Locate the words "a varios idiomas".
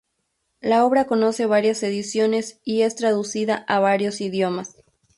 3.67-4.77